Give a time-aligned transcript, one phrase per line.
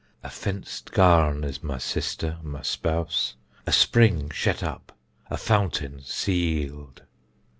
[0.23, 3.35] A fenced garn is my sister, my spouse,
[3.67, 4.97] a spring shet up,
[5.29, 7.01] a fountain seäled.